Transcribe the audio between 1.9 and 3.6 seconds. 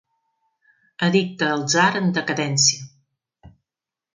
en decadència.